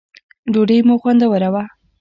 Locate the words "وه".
1.53-1.63